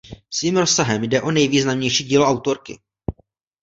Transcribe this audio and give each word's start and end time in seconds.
Svým 0.29 0.57
rozsahem 0.57 1.03
jde 1.03 1.21
o 1.21 1.31
nejvýznamnější 1.31 2.03
dílo 2.03 2.25
autorky. 2.25 2.79